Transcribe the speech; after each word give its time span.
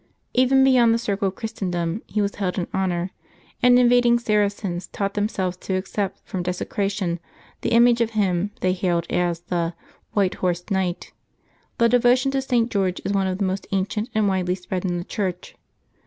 Even 0.33 0.63
beyond 0.63 0.95
the 0.95 0.97
circle 0.97 1.27
of 1.27 1.35
Christendom 1.35 2.01
he 2.07 2.21
was 2.23 2.33
held 2.33 2.57
in 2.57 2.65
honor, 2.73 3.11
and 3.61 3.77
invading 3.77 4.17
Sara 4.17 4.47
cens 4.47 4.89
taught 4.91 5.13
themselves 5.13 5.57
to 5.57 5.75
except 5.75 6.27
from 6.27 6.41
desecration 6.41 7.19
the 7.61 7.69
image 7.69 8.01
of 8.01 8.09
him 8.17 8.49
they 8.61 8.73
hailed 8.73 9.05
as 9.11 9.41
the 9.41 9.75
"White 10.13 10.33
horsed 10.41 10.71
Knight." 10.71 11.13
The 11.77 11.87
derotion 11.87 12.31
to 12.31 12.41
St. 12.41 12.71
George 12.71 12.99
is 13.05 13.13
one 13.13 13.27
of 13.27 13.37
the 13.37 13.45
most 13.45 13.67
ancient 13.71 14.09
and 14.15 14.27
widely 14.27 14.55
spread 14.55 14.85
in 14.85 14.97
the 14.97 15.03
Church. 15.03 15.55